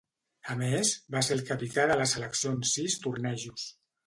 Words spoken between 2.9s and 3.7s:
tornejos.